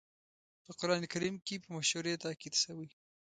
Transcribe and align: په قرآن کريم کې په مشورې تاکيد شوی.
په 0.65 0.71
قرآن 0.79 1.01
کريم 1.13 1.35
کې 1.45 1.55
په 1.63 1.69
مشورې 1.75 2.21
تاکيد 2.23 2.53
شوی. 2.63 2.89